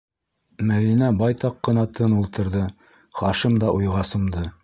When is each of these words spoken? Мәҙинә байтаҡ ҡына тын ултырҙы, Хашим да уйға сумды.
Мәҙинә 0.69 1.09
байтаҡ 1.19 1.59
ҡына 1.67 1.83
тын 1.99 2.17
ултырҙы, 2.21 2.63
Хашим 3.23 3.63
да 3.65 3.73
уйға 3.77 4.09
сумды. 4.15 4.47